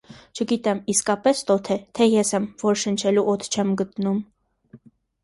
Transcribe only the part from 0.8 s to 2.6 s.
իսկապե՞ս տոթ է, թե ես եմ,